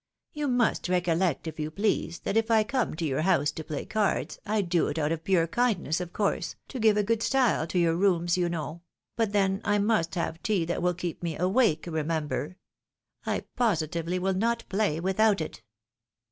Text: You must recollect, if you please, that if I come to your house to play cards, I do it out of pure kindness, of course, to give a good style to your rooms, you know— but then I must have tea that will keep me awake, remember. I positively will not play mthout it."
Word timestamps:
You 0.33 0.47
must 0.47 0.89
recollect, 0.89 1.45
if 1.45 1.59
you 1.59 1.69
please, 1.69 2.21
that 2.21 2.35
if 2.35 2.49
I 2.49 2.63
come 2.63 2.95
to 2.95 3.05
your 3.05 3.21
house 3.21 3.51
to 3.51 3.63
play 3.63 3.85
cards, 3.85 4.39
I 4.47 4.61
do 4.63 4.87
it 4.87 4.97
out 4.97 5.11
of 5.11 5.23
pure 5.23 5.45
kindness, 5.45 6.01
of 6.01 6.11
course, 6.11 6.55
to 6.69 6.79
give 6.79 6.97
a 6.97 7.03
good 7.03 7.21
style 7.21 7.67
to 7.67 7.77
your 7.77 7.95
rooms, 7.95 8.35
you 8.35 8.49
know— 8.49 8.81
but 9.15 9.31
then 9.31 9.61
I 9.63 9.77
must 9.77 10.15
have 10.15 10.41
tea 10.41 10.65
that 10.65 10.81
will 10.81 10.95
keep 10.95 11.21
me 11.21 11.37
awake, 11.37 11.85
remember. 11.87 12.57
I 13.27 13.41
positively 13.55 14.17
will 14.17 14.33
not 14.33 14.63
play 14.69 14.99
mthout 14.99 15.39
it." 15.39 15.61